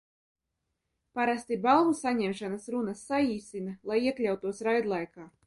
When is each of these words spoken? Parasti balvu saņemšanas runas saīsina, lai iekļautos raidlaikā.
Parasti 1.19 1.57
balvu 1.65 1.93
saņemšanas 1.99 2.67
runas 2.77 3.05
saīsina, 3.11 3.77
lai 3.93 4.01
iekļautos 4.09 4.65
raidlaikā. 4.71 5.31